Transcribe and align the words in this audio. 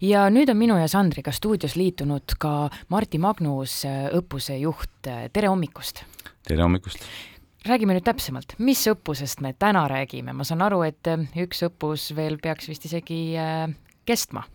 ja 0.00 0.26
nüüd 0.32 0.50
on 0.50 0.58
minu 0.60 0.76
ja 0.80 0.88
Sandriga 0.90 1.32
stuudios 1.34 1.76
liitunud 1.78 2.36
ka 2.40 2.70
Martti 2.92 3.20
Magnus, 3.20 3.82
õppuse 4.16 4.56
juht, 4.60 4.94
tere 5.04 5.50
hommikust! 5.50 6.04
tere 6.48 6.64
hommikust! 6.64 7.04
räägime 7.68 7.92
nüüd 7.96 8.06
täpsemalt, 8.06 8.54
mis 8.64 8.80
õppusest 8.88 9.42
me 9.44 9.52
täna 9.60 9.84
räägime, 9.90 10.32
ma 10.32 10.46
saan 10.48 10.64
aru, 10.64 10.80
et 10.86 11.10
üks 11.42 11.60
õppus 11.68 12.10
veel 12.16 12.38
peaks 12.40 12.70
vist 12.70 12.86
isegi 12.88 13.20
äh, 13.36 13.66
kestma? 14.08 14.46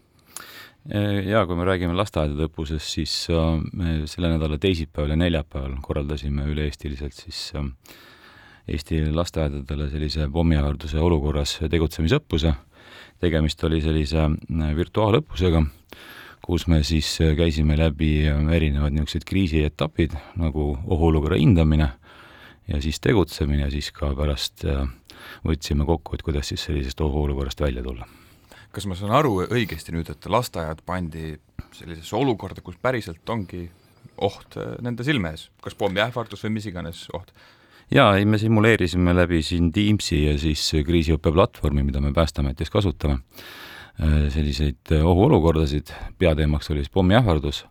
jaa, 0.85 1.45
kui 1.49 1.57
me 1.57 1.65
räägime 1.65 1.95
lasteaedade 1.97 2.49
õppusest, 2.49 2.89
siis 2.97 3.13
äh, 3.33 3.61
me 3.73 4.01
selle 4.09 4.33
nädala 4.33 4.57
teisipäeval 4.61 5.13
ja 5.13 5.21
neljapäeval 5.21 5.77
korraldasime 5.85 6.49
üle-eestiliselt 6.49 7.17
siis 7.25 7.47
äh, 7.57 7.69
Eesti 8.65 9.03
lasteaedadele 9.13 9.91
sellise 9.91 10.25
pommiähvarduse 10.33 10.97
olukorras 10.97 11.59
tegutsemisõppuse 11.69 12.55
tegemist 13.23 13.63
oli 13.67 13.81
sellise 13.83 14.25
äh, 14.25 14.71
virtuaalõppusega, 14.77 15.63
kus 16.45 16.67
me 16.71 16.81
siis 16.87 17.15
äh, 17.23 17.35
käisime 17.37 17.77
läbi 17.79 18.27
äh, 18.29 18.41
erinevad 18.57 18.95
niisugused 18.95 19.27
kriisietapid 19.27 20.17
nagu 20.39 20.73
ohuolukorra 20.83 21.39
hindamine 21.41 21.89
ja 22.67 22.81
siis 22.81 22.99
tegutsemine 22.99 23.67
ja 23.67 23.71
siis 23.73 23.91
ka 23.95 24.11
pärast 24.17 24.65
võtsime 25.45 25.85
kokku, 25.85 26.15
et 26.15 26.23
kuidas 26.25 26.49
siis 26.49 26.63
sellisest 26.65 27.01
ohuolukorrast 27.01 27.61
välja 27.61 27.83
tulla. 27.85 28.07
kas 28.75 28.87
ma 28.89 28.95
saan 28.97 29.13
aru 29.15 29.45
õigesti 29.45 29.93
nüüd, 29.95 30.09
et 30.11 30.25
lasteaiad 30.27 30.81
pandi 30.85 31.35
sellisesse 31.71 32.15
olukorda, 32.17 32.61
kus 32.61 32.75
päriselt 32.81 33.29
ongi 33.29 33.69
oht 34.17 34.57
nende 34.81 35.03
silme 35.03 35.31
ees, 35.31 35.49
kas 35.61 35.77
pommiähvardus 35.79 36.43
või 36.43 36.57
mis 36.57 36.67
iganes 36.67 37.05
oht? 37.13 37.31
Jaa, 37.91 38.15
ei 38.17 38.25
me 38.25 38.37
simuleerisime 38.37 39.15
läbi 39.15 39.41
siin 39.45 39.71
Teamsi 39.73 40.23
ja 40.25 40.35
siis 40.39 40.63
kriisiõppeplatvormi, 40.85 41.83
mida 41.85 42.01
me 42.01 42.13
Päästeametis 42.13 42.71
kasutame, 42.73 43.19
äh, 44.01 44.25
selliseid 44.33 44.93
äh, 44.95 45.05
ohuolukordasid, 45.05 45.93
peateemaks 46.17 46.71
oli 46.71 46.83
siis 46.83 46.93
pommiähvardus, 46.93 47.65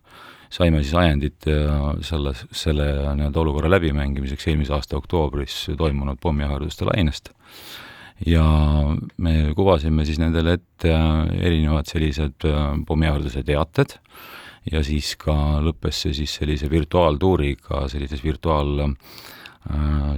saime 0.49 0.83
siis 0.83 0.95
ajendit 0.95 1.47
äh, 1.51 1.89
selle, 2.05 2.35
selle 2.51 2.87
nii-öelda 3.17 3.43
olukorra 3.43 3.71
läbimängimiseks 3.75 4.47
eelmise 4.51 4.75
aasta 4.77 4.97
oktoobris 4.97 5.65
toimunud 5.77 6.21
pommiähvarduste 6.21 6.87
lainest. 6.91 7.33
ja 8.25 8.43
me 9.17 9.51
kuvasime 9.55 10.05
siis 10.05 10.19
nendele 10.19 10.53
ette 10.55 10.91
erinevad 11.35 11.83
sellised 11.89 12.45
pommiähvarduse 12.87 13.43
teated 13.43 13.97
ja 14.71 14.83
siis 14.83 15.17
ka 15.19 15.59
lõppes 15.59 16.05
see 16.05 16.13
siis 16.15 16.35
sellise 16.39 16.69
virtuaaltuuriga 16.71 17.89
sellises 17.91 18.23
virtuaal 18.23 18.87
Äh, 18.87 19.43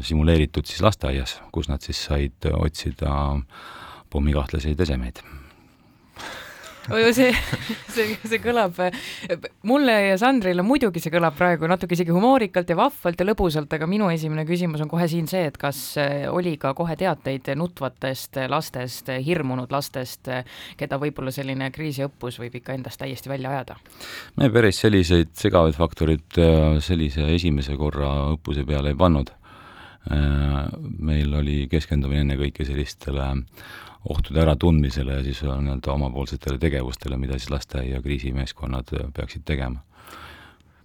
simuleeritud 0.01 0.67
siis 0.67 0.81
lasteaias, 0.83 1.37
kus 1.51 1.69
nad 1.71 1.81
siis 1.81 2.03
said 2.09 2.49
otsida 2.51 3.11
pommikahtlaseid 4.11 4.79
esemeid 4.79 5.23
see, 7.15 7.31
see, 7.93 8.15
see 8.23 8.39
kõlab, 8.43 8.77
mulle 9.67 9.95
ja 10.09 10.17
Sandrile 10.19 10.65
muidugi 10.65 11.01
see 11.03 11.13
kõlab 11.13 11.35
praegu 11.37 11.69
natuke 11.69 11.97
isegi 11.97 12.13
humoorikalt 12.15 12.69
ja 12.71 12.77
vahvalt 12.79 13.21
ja 13.21 13.27
lõbusalt, 13.27 13.71
aga 13.77 13.89
minu 13.89 14.09
esimene 14.13 14.45
küsimus 14.47 14.83
on 14.83 14.91
kohe 14.91 15.07
siin 15.11 15.27
see, 15.29 15.45
et 15.49 15.57
kas 15.59 15.81
oli 16.31 16.55
ka 16.61 16.73
kohe 16.77 16.97
teateid 16.99 17.51
nutvatest 17.59 18.39
lastest, 18.51 19.11
hirmunud 19.25 19.71
lastest, 19.73 20.31
keda 20.79 20.99
võib-olla 21.01 21.33
selline 21.35 21.71
kriisiõppus 21.75 22.39
võib 22.41 22.59
ikka 22.61 22.77
endast 22.77 23.01
täiesti 23.01 23.31
välja 23.31 23.55
ajada? 23.55 23.79
me 24.37 24.51
päris 24.53 24.79
selliseid 24.83 25.33
segavaid 25.37 25.75
faktorid 25.77 26.39
äh, 26.41 26.79
sellise 26.83 27.27
esimese 27.35 27.75
korra 27.79 28.13
õppuse 28.35 28.65
peale 28.67 28.93
ei 28.93 28.99
pannud 28.99 29.33
Äh, 29.33 29.46
meil 30.09 31.33
oli 31.35 31.67
keskendumine 31.71 32.21
ennekõike 32.23 32.65
sellistele 32.65 33.25
ohtude 34.09 34.41
äratundmisele 34.41 35.13
ja 35.13 35.23
siis 35.23 35.41
nii-öelda 35.43 35.91
omapoolsetele 35.91 36.57
tegevustele, 36.57 37.17
mida 37.17 37.37
siis 37.39 37.51
lasteaia 37.51 38.01
kriisimeeskonnad 38.01 38.93
äh, 38.93 39.09
peaksid 39.13 39.43
tegema. 39.45 39.83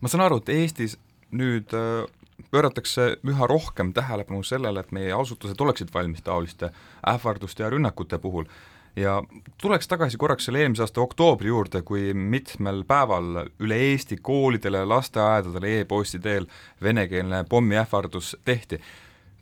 ma 0.00 0.08
saan 0.08 0.24
aru, 0.24 0.40
et 0.42 0.48
Eestis 0.48 0.96
nüüd 1.30 1.74
äh, 1.76 2.08
pööratakse 2.50 3.16
üha 3.22 3.46
rohkem 3.46 3.92
tähelepanu 3.92 4.42
sellele, 4.42 4.80
et 4.80 4.92
meie 4.92 5.12
asutused 5.14 5.60
oleksid 5.60 5.94
valmis 5.94 6.22
taoliste 6.22 6.72
ähvarduste 7.06 7.62
ja 7.62 7.70
rünnakute 7.70 8.18
puhul 8.18 8.48
ja 8.96 9.22
tuleks 9.62 9.88
tagasi 9.88 10.18
korraks 10.18 10.44
selle 10.48 10.60
eelmise 10.64 10.82
aasta 10.82 11.00
oktoobri 11.00 11.48
juurde, 11.48 11.82
kui 11.82 12.10
mitmel 12.14 12.82
päeval 12.84 13.46
üle 13.60 13.78
Eesti 13.92 14.18
koolidele 14.22 14.84
lasteaedadele 14.84 15.78
e-posti 15.80 16.18
teel 16.18 16.50
venekeelne 16.82 17.44
pommiähvardus 17.48 18.36
tehti 18.44 18.80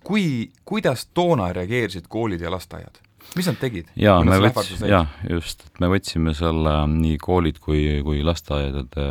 kui, 0.05 0.51
kuidas 0.65 1.07
toona 1.15 1.51
reageerisid 1.57 2.09
koolid 2.09 2.41
ja 2.41 2.53
lasteaiad? 2.53 3.01
mis 3.37 3.47
nad 3.47 3.59
tegid? 3.61 3.91
jaa, 4.01 4.21
me 4.27 4.39
võts-, 4.43 4.81
jaa, 4.89 5.05
just, 5.31 5.67
et 5.69 5.83
me 5.83 5.91
võtsime 5.93 6.35
selle 6.37 6.75
nii 6.91 7.19
koolid 7.23 7.61
kui, 7.63 8.01
kui 8.07 8.25
lasteaedade 8.27 9.07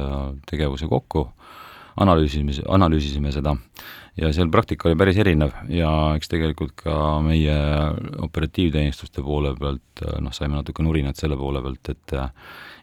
tegevuse 0.49 0.89
kokku, 0.91 1.29
analüüsime, 1.99 2.55
analüüsisime 2.67 3.31
seda. 3.35 3.55
Ja 4.19 4.33
seal 4.35 4.49
praktika 4.51 4.89
oli 4.89 4.97
päris 4.99 5.19
erinev. 5.21 5.53
Ja 5.71 5.89
eks 6.17 6.27
tegelikult 6.31 6.73
ka 6.81 6.93
meie 7.23 7.55
operatiivteenistuste 8.25 9.23
poole 9.23 9.53
pealt 9.55 10.03
noh, 10.19 10.33
saime 10.35 10.57
natuke 10.57 10.83
nurinat 10.83 11.19
selle 11.19 11.37
poole 11.39 11.61
pealt, 11.63 11.93
et 11.93 12.15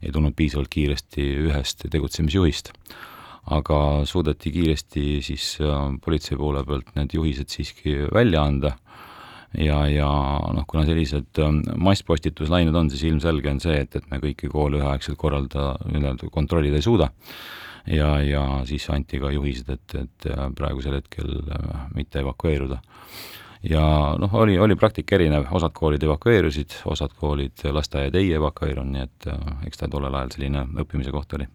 ei 0.06 0.14
tulnud 0.14 0.36
piisavalt 0.36 0.72
kiiresti 0.72 1.26
ühest 1.48 1.84
tegutsemisjuhist 1.92 2.72
aga 3.54 3.78
suudeti 4.08 4.50
kiiresti 4.54 5.04
siis 5.22 5.56
äh, 5.62 5.76
politsei 6.02 6.38
poole 6.38 6.64
pealt 6.66 6.90
need 6.96 7.14
juhised 7.14 7.52
siiski 7.52 7.98
välja 8.14 8.42
anda 8.42 8.72
ja, 9.54 9.84
ja 9.90 10.08
noh, 10.56 10.66
kuna 10.66 10.82
sellised 10.88 11.38
äh, 11.42 11.52
masspostituslained 11.78 12.74
on, 12.74 12.90
siis 12.90 13.04
ilmselge 13.06 13.52
on 13.52 13.60
see, 13.62 13.78
et, 13.84 13.94
et 13.98 14.08
me 14.10 14.18
kõiki 14.22 14.50
koole 14.50 14.80
üheaegselt 14.80 15.18
korralda, 15.20 15.76
nii-öelda 15.86 16.30
kontrollida 16.34 16.80
ei 16.80 16.86
suuda. 16.86 17.10
ja, 17.86 18.16
ja 18.26 18.42
siis 18.66 18.88
anti 18.90 19.20
ka 19.22 19.30
juhised, 19.30 19.70
et, 19.70 19.94
et 19.94 20.30
äh, 20.32 20.48
praegusel 20.58 20.98
hetkel 20.98 21.30
mitte 21.94 22.24
evakueeruda. 22.24 22.80
ja 23.70 23.84
noh, 24.18 24.34
oli, 24.42 24.58
oli 24.58 24.74
praktika 24.74 25.14
erinev, 25.20 25.46
osad 25.54 25.74
koolid 25.74 26.02
evakueerusid, 26.02 26.80
osad 26.90 27.14
koolid, 27.14 27.62
lasteaiad 27.78 28.18
ei 28.18 28.32
evakueerunud, 28.40 28.90
nii 28.96 29.06
et 29.06 29.30
eks 29.70 29.84
ta 29.84 29.88
tollel 29.92 30.18
ajal 30.18 30.34
selline 30.34 30.66
õppimise 30.82 31.14
koht 31.14 31.38
oli 31.38 31.46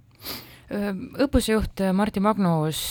õppusjuht 0.71 1.81
Martti 1.93 2.21
Magnus, 2.23 2.81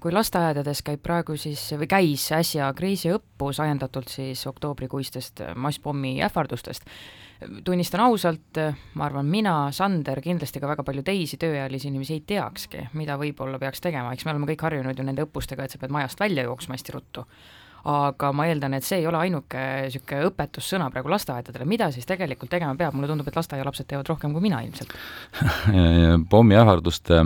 kui 0.00 0.12
lasteaedades 0.14 0.80
käib 0.86 1.02
praegu 1.04 1.36
siis 1.36 1.60
või 1.76 1.88
käis 1.90 2.24
äsja 2.32 2.70
kriisiõppus 2.76 3.60
ajendatult 3.60 4.08
siis 4.12 4.46
oktoobrikuistest 4.48 5.42
masspommi 5.60 6.14
ähvardustest, 6.24 6.86
tunnistan 7.64 8.04
ausalt, 8.06 8.60
ma 8.94 9.08
arvan, 9.08 9.28
mina, 9.28 9.56
Sander, 9.76 10.22
kindlasti 10.24 10.62
ka 10.62 10.70
väga 10.70 10.86
palju 10.86 11.04
teisi 11.04 11.36
tööealisi 11.42 11.90
inimesi 11.90 12.16
ei 12.16 12.24
teakski, 12.32 12.86
mida 12.96 13.18
võib-olla 13.20 13.60
peaks 13.60 13.84
tegema, 13.84 14.14
eks 14.14 14.24
me 14.24 14.32
oleme 14.32 14.48
kõik 14.52 14.64
harjunud 14.68 14.98
ju 14.98 15.06
nende 15.06 15.26
õppustega, 15.26 15.66
et 15.66 15.74
sa 15.74 15.82
pead 15.82 15.92
majast 15.92 16.20
välja 16.22 16.46
jooksma 16.48 16.78
hästi 16.78 16.96
ruttu 16.96 17.26
aga 17.88 18.30
ma 18.36 18.46
eeldan, 18.46 18.76
et 18.76 18.86
see 18.86 19.00
ei 19.00 19.06
ole 19.10 19.18
ainuke 19.18 19.62
niisugune 19.86 20.28
õpetussõna 20.28 20.86
praegu 20.94 21.10
lasteaedadele, 21.10 21.66
mida 21.66 21.88
siis 21.94 22.06
tegelikult 22.06 22.52
tegema 22.52 22.76
peab, 22.78 22.94
mulle 22.94 23.10
tundub, 23.10 23.26
et 23.28 23.38
lasteaialapsed 23.38 23.88
teevad 23.90 24.10
rohkem 24.12 24.34
kui 24.34 24.44
mina 24.44 24.60
ilmselt 24.62 24.94
pommiähvarduste 26.32 27.24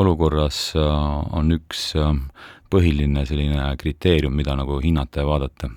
olukorras 0.00 0.72
äh, 0.76 1.36
on 1.36 1.52
üks 1.58 1.90
äh, 2.00 2.14
põhiline 2.72 3.26
selline 3.28 3.74
kriteerium, 3.80 4.34
mida 4.36 4.54
nagu 4.56 4.78
hinnata 4.80 5.24
ja 5.24 5.28
vaadata. 5.28 5.70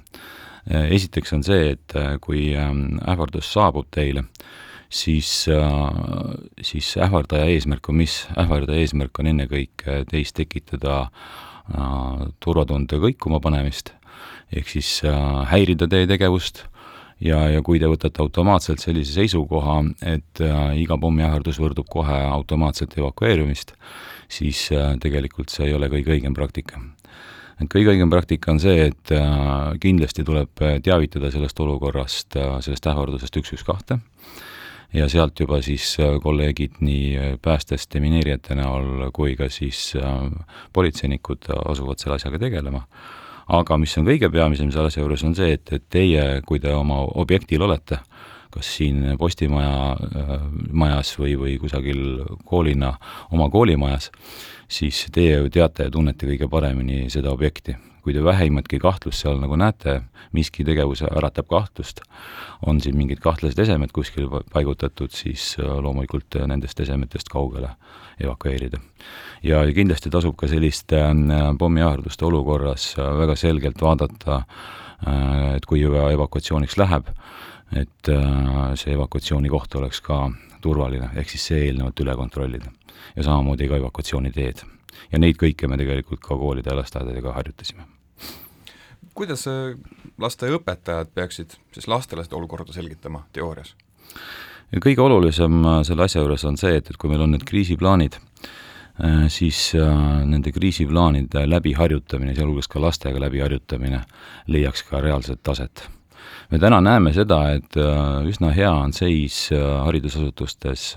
Äh, 0.71 0.91
esiteks 0.95 1.35
on 1.35 1.43
see, 1.43 1.73
et 1.75 1.95
kui 2.23 2.51
ähvardus 2.55 3.49
saabub 3.51 3.89
teile, 3.91 4.23
siis, 4.93 5.47
siis 6.61 6.93
ähvardaja 7.01 7.49
eesmärk 7.51 7.89
on 7.89 7.99
mis? 7.99 8.21
ähvardaja 8.39 8.85
eesmärk 8.85 9.19
on 9.19 9.31
ennekõike 9.33 10.03
teis 10.11 10.31
tekitada 10.37 11.07
turvatunde 12.43 12.99
kõikuma 12.99 13.39
panemist 13.41 13.93
ehk 14.59 14.69
siis 14.75 14.89
äh, 15.07 15.17
häirida 15.51 15.87
teie 15.89 16.07
tegevust 16.09 16.63
ja, 17.23 17.39
ja 17.49 17.61
kui 17.65 17.81
te 17.81 17.89
võtate 17.89 18.21
automaatselt 18.23 18.83
sellise 18.83 19.15
seisukoha, 19.15 19.79
et 20.15 20.41
äh, 20.43 20.73
iga 20.83 20.97
pommiähvardus 21.01 21.59
võrdub 21.61 21.89
kohe 21.91 22.19
automaatselt 22.27 22.97
evakueerumist, 22.99 23.75
siis 24.31 24.67
äh, 24.75 24.93
tegelikult 25.01 25.53
see 25.53 25.69
ei 25.69 25.77
ole 25.77 25.89
kõige 25.93 26.15
õigem 26.17 26.35
praktika. 26.37 26.81
et 27.61 27.69
kõige 27.71 27.93
õigem 27.93 28.09
praktika 28.11 28.51
on 28.51 28.59
see, 28.59 28.89
et 28.89 29.11
kindlasti 29.79 30.23
tuleb 30.25 30.63
teavitada 30.83 31.29
sellest 31.31 31.59
olukorrast, 31.59 32.35
sellest 32.65 32.87
ähvardusest 32.89 33.37
üks, 33.39 33.53
üks, 33.55 33.63
kahte, 33.63 33.99
ja 34.93 35.07
sealt 35.09 35.39
juba 35.39 35.61
siis 35.61 35.95
kolleegid 36.21 36.81
nii 36.81 37.37
päästest, 37.41 37.93
demineerijate 37.93 38.57
näol 38.57 39.11
kui 39.13 39.37
ka 39.37 39.47
siis 39.53 39.93
politseinikud 40.73 41.53
asuvad 41.63 42.01
selle 42.01 42.17
asjaga 42.17 42.41
tegelema 42.41 42.83
aga 43.47 43.77
mis 43.77 43.97
on 43.97 44.07
kõige 44.07 44.29
peamisem 44.31 44.71
selle 44.71 44.91
asja 44.91 45.03
juures, 45.03 45.23
on 45.23 45.35
see, 45.35 45.57
et, 45.57 45.73
et 45.73 45.83
teie, 45.89 46.41
kui 46.47 46.61
te 46.63 46.73
oma 46.73 47.01
objektil 47.21 47.63
olete, 47.65 47.99
kas 48.53 48.75
siin 48.77 49.17
Postimaja 49.19 49.95
majas 50.71 51.15
või, 51.19 51.37
või 51.39 51.55
kusagil 51.61 52.03
koolina 52.45 52.93
oma 53.31 53.49
koolimajas, 53.53 54.11
siis 54.67 55.05
teie 55.13 55.39
ju 55.39 55.49
teate 55.53 55.89
ja 55.89 55.93
tunnete 55.93 56.29
kõige 56.29 56.49
paremini 56.51 57.09
seda 57.13 57.33
objekti 57.33 57.75
kui 58.03 58.11
te 58.11 58.23
vähimatki 58.23 58.81
kahtlust 58.83 59.23
seal 59.23 59.39
nagu 59.39 59.55
näete, 59.59 60.01
miski 60.35 60.65
tegevus 60.67 61.05
äratab 61.07 61.47
kahtlust, 61.51 62.01
on 62.67 62.81
siin 62.83 62.97
mingid 62.99 63.21
kahtlased 63.23 63.59
esemed 63.63 63.93
kuskil 63.95 64.27
paigutatud, 64.51 65.13
siis 65.15 65.53
äh, 65.61 65.69
loomulikult 65.85 66.35
äh, 66.39 66.47
nendest 66.51 66.79
esemetest 66.83 67.31
kaugele 67.31 67.71
evakueerida. 68.19 68.79
ja 69.43 69.63
kindlasti 69.75 70.11
tasub 70.11 70.35
ka 70.35 70.51
selliste 70.51 70.99
äh, 70.99 71.45
pommiähvarduste 71.59 72.25
olukorras 72.27 72.93
väga 72.97 73.35
selgelt 73.39 73.81
vaadata, 73.81 74.43
et 75.55 75.65
kui 75.67 75.81
juba 75.81 76.05
evakuatsiooniks 76.13 76.77
läheb, 76.79 77.09
et 77.79 78.09
see 78.79 78.93
evakuatsiooni 78.93 79.49
koht 79.49 79.75
oleks 79.75 80.01
ka 80.01 80.27
turvaline, 80.61 81.09
ehk 81.19 81.29
siis 81.33 81.47
see 81.49 81.65
eelnevalt 81.67 81.99
üle 81.99 82.15
kontrollida. 82.15 82.71
ja 83.15 83.23
samamoodi 83.23 83.67
ka 83.67 83.77
evakuatsiooniteed 83.81 84.63
ja 85.11 85.21
neid 85.21 85.37
kõike 85.39 85.69
me 85.69 85.77
tegelikult 85.79 86.23
ka 86.23 86.37
koolide 86.39 86.71
ja 86.71 86.77
lasteaedadega 86.77 87.35
harjutasime. 87.37 87.85
kuidas 89.13 89.45
äh, 89.47 89.77
lasteaiaõpetajad 90.19 91.13
peaksid 91.13 91.57
siis 91.71 91.87
lastele 91.87 92.25
seda 92.25 92.37
olukorda 92.39 92.73
selgitama 92.73 93.25
teoorias? 93.33 93.75
kõige 94.83 95.01
olulisem 95.01 95.63
äh, 95.65 95.81
selle 95.87 96.07
asja 96.07 96.21
juures 96.21 96.45
on 96.49 96.57
see, 96.57 96.77
et, 96.77 96.89
et 96.89 96.97
kui 96.97 97.11
meil 97.11 97.25
on 97.25 97.35
need 97.35 97.45
kriisiplaanid, 97.47 98.19
äh, 99.03 99.25
siis 99.33 99.71
nende 99.75 100.53
kriisiplaanide 100.55 101.45
läbiharjutamine, 101.49 102.35
sealhulgas 102.37 102.71
ka 102.71 102.81
lastega 102.81 103.21
läbiharjutamine, 103.27 104.03
leiaks 104.47 104.87
ka 104.89 105.01
reaalset 105.01 105.43
taset 105.43 105.87
me 106.51 106.59
täna 106.59 106.81
näeme 106.83 107.13
seda, 107.13 107.39
et 107.57 107.77
üsna 108.29 108.51
hea 108.55 108.71
on 108.71 108.93
seis 108.93 109.47
haridusasutustes 109.53 110.93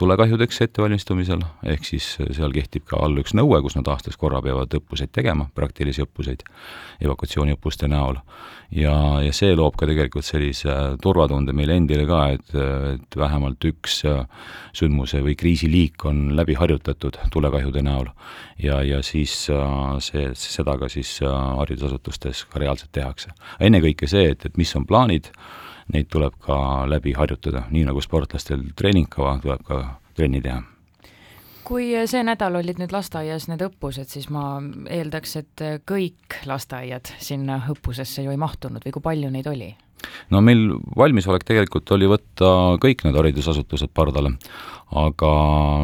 tulekahjudeks 0.00 0.62
ettevalmistumisel, 0.64 1.42
ehk 1.68 1.84
siis 1.84 2.06
seal 2.32 2.54
kehtib 2.54 2.86
ka 2.88 2.96
all 3.04 3.20
üks 3.20 3.34
nõue, 3.36 3.58
kus 3.60 3.76
nad 3.76 3.88
aastas 3.92 4.16
korra 4.16 4.40
peavad 4.40 4.72
õppuseid 4.78 5.12
tegema, 5.12 5.44
praktilisi 5.54 6.06
õppuseid 6.06 6.46
evakuatsiooniõppuste 7.04 7.90
näol. 7.92 8.16
ja, 8.72 8.94
ja 9.20 9.32
see 9.36 9.52
loob 9.52 9.76
ka 9.76 9.84
tegelikult 9.84 10.24
sellise 10.24 10.96
turvatunde 11.04 11.52
meile 11.52 11.76
endile 11.76 12.06
ka, 12.08 12.22
et, 12.32 12.54
et 12.94 13.16
vähemalt 13.20 13.60
üks 13.68 14.00
sündmuse 14.72 15.20
või 15.20 15.36
kriisiliik 15.36 16.06
on 16.08 16.30
läbi 16.36 16.56
harjutatud 16.56 17.18
tulekahjude 17.32 17.82
näol. 17.84 18.08
ja, 18.56 18.80
ja 18.82 19.02
siis 19.04 19.36
see, 20.00 20.24
seda 20.32 20.78
ka 20.80 20.88
siis 20.88 21.18
haridusasutustes 21.20 22.46
ka 22.48 22.64
reaalselt 22.64 22.92
tehakse. 22.92 23.36
ennekõike 23.60 23.91
see, 24.10 24.32
et, 24.32 24.46
et 24.46 24.56
mis 24.56 24.76
on 24.76 24.86
plaanid, 24.88 25.30
neid 25.92 26.08
tuleb 26.12 26.36
ka 26.40 26.56
läbi 26.88 27.14
harjutada, 27.16 27.66
nii 27.70 27.86
nagu 27.88 28.00
sportlastel 28.04 28.64
treeningkava, 28.76 29.38
tuleb 29.42 29.64
ka 29.66 29.82
trenni 30.16 30.42
teha. 30.44 30.62
Kui 31.62 31.92
see 32.10 32.24
nädal 32.26 32.58
olid 32.58 32.80
nüüd 32.82 32.92
lasteaias 32.92 33.46
need 33.48 33.62
õppused, 33.62 34.10
siis 34.10 34.26
ma 34.34 34.58
eeldaks, 34.90 35.36
et 35.38 35.62
kõik 35.88 36.42
lasteaiad 36.48 37.12
sinna 37.22 37.60
õppusesse 37.70 38.24
ju 38.24 38.34
ei 38.34 38.40
mahtunud 38.40 38.82
või 38.82 38.94
kui 38.96 39.10
palju 39.12 39.30
neid 39.30 39.48
oli? 39.50 39.72
no 40.34 40.40
meil 40.42 40.72
valmisolek 40.98 41.44
tegelikult 41.46 41.90
oli 41.94 42.08
võtta 42.10 42.48
kõik 42.82 43.04
need 43.06 43.14
haridusasutused 43.18 43.92
pardale, 43.94 44.34
aga 44.98 45.32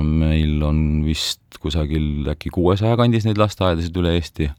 meil 0.02 0.62
on 0.66 0.80
vist 1.06 1.60
kusagil 1.62 2.28
äkki 2.34 2.52
kuuesaja 2.54 2.98
kandis 2.98 3.26
neid 3.28 3.38
lasteaedasid 3.40 3.96
üle 4.00 4.16
Eesti, 4.18 4.50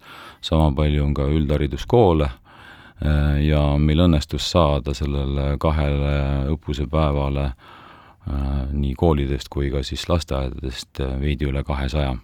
sama 0.42 0.72
palju 0.76 1.04
on 1.06 1.16
ka 1.18 1.28
üldhariduskoole 1.28 2.30
ja 3.46 3.62
meil 3.80 4.06
õnnestus 4.06 4.50
saada 4.52 4.94
sellele 4.98 5.54
kahele 5.62 6.14
õppusepäevale 6.52 7.46
äh, 7.48 7.56
nii 8.76 8.96
koolidest 9.00 9.48
kui 9.54 9.70
ka 9.72 9.84
siis 9.88 10.04
lasteaedadest 10.12 11.00
äh, 11.06 11.16
veidi 11.22 11.48
üle 11.48 11.64
kahesaja. 11.64 12.18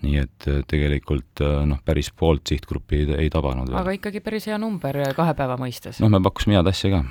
nii 0.00 0.16
et 0.16 0.46
tegelikult 0.64 1.42
noh, 1.68 1.78
päris 1.84 2.08
poolt 2.16 2.48
sihtgruppi 2.48 3.02
ei, 3.02 3.08
ei 3.26 3.30
tabanud. 3.30 3.68
aga 3.76 3.92
ikkagi 3.92 4.22
päris 4.24 4.46
hea 4.48 4.56
number 4.58 4.96
kahe 5.16 5.34
päeva 5.36 5.58
mõistes. 5.60 6.00
noh, 6.00 6.08
me 6.08 6.22
pakkusime 6.24 6.56
head 6.56 6.70
asja 6.72 6.90
ka 6.94 7.04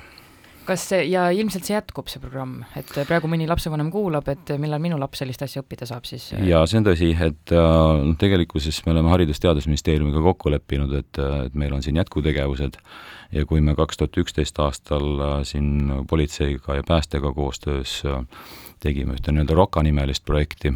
kas 0.66 0.84
see, 0.92 1.04
ja 1.10 1.28
ilmselt 1.34 1.66
see 1.66 1.74
jätkub, 1.74 2.08
see 2.10 2.22
programm, 2.22 2.60
et 2.78 2.90
praegu 3.08 3.30
mõni 3.30 3.48
lapsevanem 3.50 3.90
kuulab, 3.92 4.28
et 4.32 4.52
millal 4.60 4.82
minu 4.82 4.98
laps 5.00 5.22
sellist 5.22 5.42
asja 5.46 5.64
õppida 5.64 5.88
saab, 5.88 6.08
siis 6.08 6.30
jaa, 6.36 6.64
see 6.70 6.80
on 6.80 6.88
tõsi, 6.88 7.10
et 7.26 7.54
noh, 7.54 8.16
tegelikkuses 8.20 8.82
me 8.86 8.94
oleme 8.94 9.12
Haridus-Teadusministeeriumiga 9.14 10.22
kokku 10.30 10.52
leppinud, 10.54 10.94
et, 11.00 11.22
et 11.46 11.56
meil 11.58 11.74
on 11.76 11.84
siin 11.84 12.00
jätkutegevused. 12.00 12.80
Ja 13.30 13.44
kui 13.46 13.60
me 13.62 13.76
kaks 13.78 14.00
tuhat 14.00 14.16
üksteist 14.18 14.56
aastal 14.58 15.20
äh, 15.22 15.34
siin 15.46 16.02
politseiga 16.10 16.80
ja 16.80 16.82
päästega 16.82 17.30
koostöös 17.30 18.00
äh, 18.02 18.24
tegime 18.82 19.14
ühte 19.14 19.30
nii-öelda 19.30 19.54
ROKA 19.54 19.84
nimelist 19.86 20.24
projekti, 20.26 20.72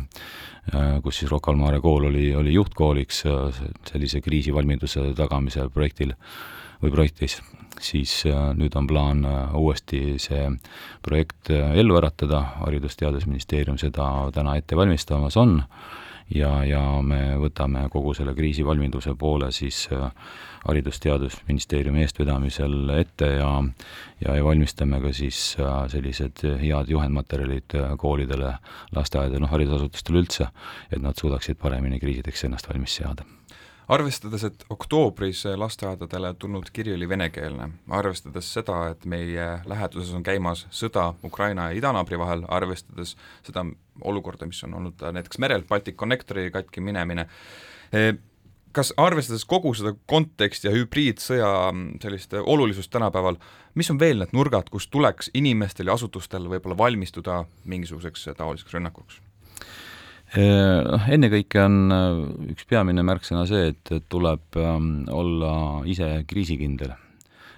kus 1.04 1.18
siis 1.20 1.30
Rocca 1.30 1.52
al 1.52 1.58
Mare 1.60 1.80
kool 1.84 2.08
oli, 2.10 2.28
oli 2.36 2.54
juhtkooliks 2.54 3.22
sellise 3.90 4.20
kriisivalmiduse 4.24 5.10
tagamise 5.16 5.68
projektil 5.72 6.14
või 6.84 6.92
projektis, 6.92 7.38
siis 7.80 8.22
äh, 8.28 8.52
nüüd 8.56 8.76
on 8.76 8.86
plaan 8.86 9.24
äh, 9.24 9.54
uuesti 9.56 10.18
see 10.22 10.46
projekt 11.04 11.50
äh, 11.52 11.72
ellu 11.80 11.96
äratada, 11.98 12.42
Haridus-Teadusministeerium 12.60 13.78
seda 13.80 14.08
täna 14.34 14.58
ette 14.60 14.76
valmistamas 14.76 15.38
on 15.40 15.62
ja, 16.34 16.50
ja 16.68 16.82
me 17.02 17.38
võtame 17.40 17.86
kogu 17.92 18.14
selle 18.16 18.34
kriisivalmiduse 18.36 19.14
poole 19.20 19.50
siis 19.52 19.86
Haridus-Teadusministeeriumi 20.64 22.04
eestvedamisel 22.04 22.94
ette 22.98 23.30
ja 23.38 23.50
ja, 24.20 24.36
ja 24.38 24.44
valmistame 24.44 25.00
ka 25.00 25.12
siis 25.12 25.56
sellised 25.92 26.44
head 26.62 26.88
juhendmaterjalid 26.88 27.76
koolidele, 28.00 28.54
lasteaedadele, 28.96 29.44
noh, 29.44 29.52
haridusasutustele 29.52 30.24
üldse, 30.24 30.48
et 30.90 31.02
nad 31.04 31.16
suudaksid 31.20 31.60
paremini 31.60 32.00
kriisideks 32.00 32.46
ennast 32.48 32.70
valmis 32.70 33.00
seada 33.02 33.28
arvestades, 33.88 34.44
et 34.44 34.64
oktoobris 34.70 35.44
lasteaedadele 35.56 36.34
tulnud 36.38 36.70
kiri 36.72 36.94
oli 36.94 37.08
venekeelne, 37.08 37.68
arvestades 37.88 38.52
seda, 38.56 38.78
et 38.94 39.04
meie 39.04 39.48
läheduses 39.68 40.14
on 40.16 40.24
käimas 40.26 40.66
sõda 40.74 41.12
Ukraina 41.24 41.70
ja 41.70 41.78
idanaabri 41.78 42.18
vahel, 42.18 42.44
arvestades 42.48 43.16
seda 43.46 43.66
olukorda, 44.02 44.46
mis 44.46 44.62
on 44.64 44.78
olnud 44.80 45.04
näiteks 45.18 45.38
merel, 45.42 45.66
Baltic 45.68 45.96
Connectori 46.00 46.50
katki 46.54 46.80
minemine, 46.80 47.28
eh, 47.92 48.14
kas 48.74 48.92
arvestades 48.96 49.44
kogu 49.46 49.70
seda 49.76 49.94
konteksti 50.10 50.68
ja 50.68 50.72
hübriidsõja 50.74 51.50
sellist 52.02 52.34
olulisust 52.40 52.90
tänapäeval, 52.90 53.38
mis 53.78 53.90
on 53.90 54.00
veel 54.00 54.18
need 54.22 54.34
nurgad, 54.34 54.70
kus 54.72 54.88
tuleks 54.90 55.30
inimestel 55.34 55.90
ja 55.90 55.94
asutustel 55.94 56.48
võib-olla 56.50 56.78
valmistuda 56.78 57.44
mingisuguseks 57.70 58.32
taoliseks 58.36 58.74
rünnakuks? 58.74 59.20
Noh, 60.42 61.06
ennekõike 61.14 61.62
on 61.62 61.94
äh, 61.94 62.20
üks 62.54 62.66
peamine 62.70 63.04
märksõna 63.06 63.44
see, 63.46 63.70
et 63.72 63.92
tuleb 64.10 64.58
ähm, 64.58 65.06
olla 65.12 65.54
ise 65.86 66.24
kriisikindel. 66.26 66.94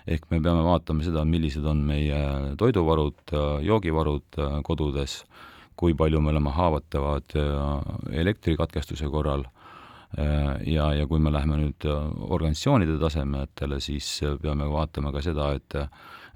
ehk 0.06 0.28
me 0.30 0.38
peame 0.38 0.62
vaatama 0.62 1.02
seda, 1.02 1.24
millised 1.26 1.64
on 1.66 1.80
meie 1.88 2.18
toiduvarud, 2.60 3.18
äh, 3.32 3.64
joogivarud 3.66 4.40
kodudes, 4.62 5.22
kui 5.76 5.94
palju 5.94 6.20
me 6.20 6.30
oleme 6.32 6.52
haavatavad 6.56 7.34
elektrikatkestuse 8.16 9.10
korral 9.12 9.44
ja, 10.16 10.84
ja 10.94 11.06
kui 11.10 11.18
me 11.20 11.32
läheme 11.34 11.58
nüüd 11.60 11.86
organisatsioonide 11.88 12.94
tasemetele, 13.00 13.80
siis 13.82 14.06
peame 14.42 14.68
vaatama 14.70 15.12
ka 15.12 15.24
seda, 15.24 15.50
et 15.58 15.80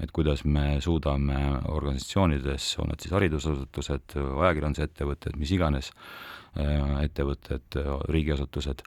et 0.01 0.11
kuidas 0.17 0.47
me 0.49 0.79
suudame 0.81 1.37
organisatsioonides, 1.69 2.67
on 2.81 2.89
need 2.89 3.03
siis 3.05 3.13
haridusasutused, 3.13 4.15
ajakirjandusettevõtted, 4.17 5.37
mis 5.37 5.53
iganes, 5.53 5.91
Äh, 6.59 7.05
ettevõtted, 7.05 7.77
riigiasutused, 8.11 8.81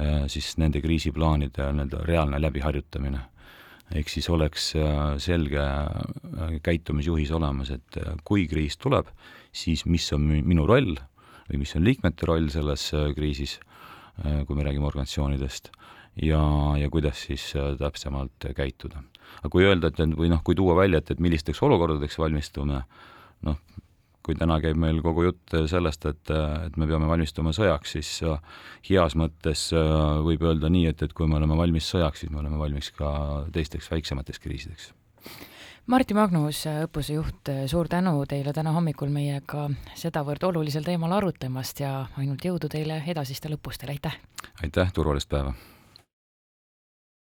äh, 0.00 0.22
siis 0.32 0.54
nende 0.56 0.80
kriisiplaanide 0.80 1.66
nii-öelda 1.76 2.00
reaalne 2.08 2.40
läbiharjutamine. 2.40 3.20
ehk 3.94 4.08
siis 4.08 4.30
oleks 4.32 4.72
äh, 4.76 5.18
selge 5.20 5.60
käitumisjuhis 6.64 7.30
olemas, 7.30 7.70
et 7.70 7.98
kui 8.24 8.46
kriis 8.48 8.78
tuleb, 8.80 9.06
siis 9.52 9.84
mis 9.84 10.12
on 10.16 10.24
minu 10.24 10.64
roll 10.66 10.96
või 11.50 11.60
mis 11.60 11.76
on 11.76 11.84
liikmete 11.84 12.24
roll 12.26 12.48
selles 12.48 12.90
kriisis, 13.14 13.60
kui 14.22 14.56
me 14.56 14.62
räägime 14.62 14.86
organisatsioonidest, 14.86 15.72
ja, 16.22 16.42
ja 16.78 16.90
kuidas 16.90 17.24
siis 17.26 17.48
täpsemalt 17.78 18.46
käituda. 18.56 19.02
aga 19.40 19.50
kui 19.50 19.64
öelda, 19.66 19.90
et 19.90 19.98
või 20.14 20.30
noh, 20.30 20.42
kui 20.46 20.54
tuua 20.54 20.76
välja, 20.78 21.00
et, 21.02 21.10
et 21.10 21.20
millisteks 21.20 21.62
olukordadeks 21.66 22.18
valmistume, 22.18 22.82
noh, 23.48 23.58
kui 24.24 24.36
täna 24.38 24.56
käib 24.62 24.78
meil 24.80 25.00
kogu 25.04 25.26
jutt 25.26 25.54
sellest, 25.68 26.06
et, 26.08 26.32
et 26.66 26.76
me 26.80 26.88
peame 26.88 27.08
valmistuma 27.10 27.52
sõjaks, 27.56 27.96
siis 27.98 28.12
heas 28.88 29.16
mõttes 29.20 29.66
äh, 29.76 29.96
võib 30.24 30.46
öelda 30.48 30.70
nii, 30.72 30.86
et, 30.92 31.02
et 31.04 31.12
kui 31.16 31.28
me 31.28 31.36
oleme 31.40 31.58
valmis 31.58 31.90
sõjaks, 31.92 32.24
siis 32.24 32.32
me 32.32 32.40
oleme 32.40 32.60
valmis 32.60 32.88
ka 32.96 33.10
teisteks 33.52 33.90
väiksemateks 33.92 34.40
kriisideks. 34.40 34.92
Martti 35.84 36.14
Magnus, 36.16 36.62
õppuse 36.86 37.12
juht, 37.12 37.50
suur 37.68 37.90
tänu 37.92 38.14
teile 38.24 38.54
täna 38.56 38.72
hommikul 38.72 39.10
meiega 39.12 39.66
sedavõrd 40.00 40.46
olulisel 40.48 40.86
teemal 40.86 41.12
arutlemast 41.18 41.84
ja 41.84 41.90
ainult 42.16 42.46
jõudu 42.48 42.72
teile 42.72 43.02
edasistel 43.12 43.58
õppustel, 43.58 43.92
aitäh! 43.92 44.16
aitäh, 44.64 44.96
turvalist 44.96 45.28
päeva! 45.28 45.52